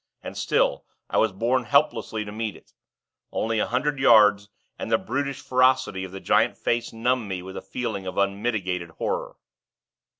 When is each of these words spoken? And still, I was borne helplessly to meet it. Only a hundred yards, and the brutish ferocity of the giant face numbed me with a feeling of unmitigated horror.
And 0.23 0.35
still, 0.35 0.83
I 1.11 1.17
was 1.19 1.31
borne 1.31 1.65
helplessly 1.65 2.25
to 2.25 2.31
meet 2.31 2.55
it. 2.55 2.73
Only 3.31 3.59
a 3.59 3.67
hundred 3.67 3.99
yards, 3.99 4.49
and 4.79 4.91
the 4.91 4.97
brutish 4.97 5.41
ferocity 5.41 6.03
of 6.03 6.11
the 6.11 6.19
giant 6.19 6.57
face 6.57 6.91
numbed 6.91 7.29
me 7.29 7.43
with 7.43 7.55
a 7.55 7.61
feeling 7.61 8.07
of 8.07 8.17
unmitigated 8.17 8.89
horror. 8.97 9.35